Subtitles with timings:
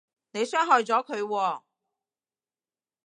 [0.31, 1.61] 你傷害咗佢喎